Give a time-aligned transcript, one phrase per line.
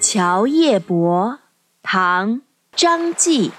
[0.00, 1.38] 桥夜泊，
[1.82, 2.30] 唐·
[2.76, 3.50] 张继。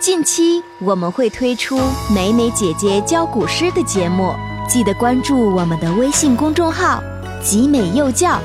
[0.00, 1.78] 近期我们会推出
[2.14, 4.34] 美美姐姐教古诗的节目，
[4.66, 7.02] 记得关注我们的微信公众号
[7.44, 8.40] “集美幼教”。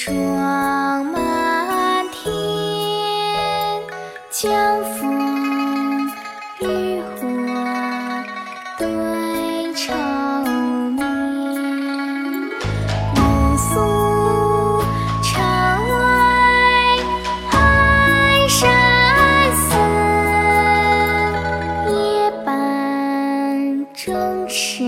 [0.00, 0.14] 霜
[1.06, 2.30] 满天
[4.30, 4.48] 江
[4.94, 6.06] 枫
[6.60, 7.26] 渔火
[8.78, 8.86] 对
[9.74, 9.92] 愁
[10.92, 11.02] 眠，
[13.12, 13.18] 姑
[13.56, 13.74] 苏
[15.20, 15.42] 城
[15.90, 15.98] 外
[17.50, 17.52] 寒
[18.48, 18.70] 山
[19.56, 19.74] 寺，
[21.90, 22.46] 夜半
[23.92, 24.87] 钟声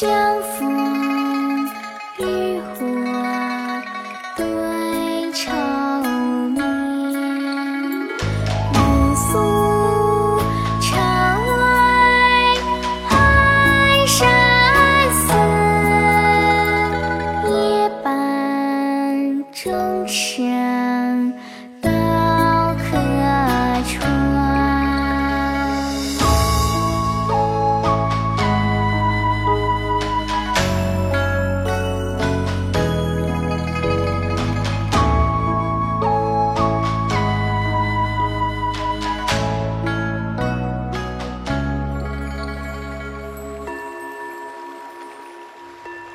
[0.00, 0.42] 江